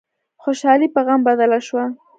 خوشحالي 0.41 0.87
په 0.93 0.99
غم 1.05 1.21
بدله 1.27 1.59
شوه. 1.67 1.85